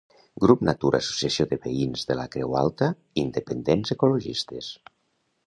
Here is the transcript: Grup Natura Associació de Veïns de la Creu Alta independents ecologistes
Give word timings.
Grup 0.43 0.61
Natura 0.69 1.01
Associació 1.03 1.45
de 1.51 1.59
Veïns 1.65 2.07
de 2.13 2.17
la 2.21 2.25
Creu 2.37 2.57
Alta 2.63 2.89
independents 3.25 3.95
ecologistes 3.99 4.73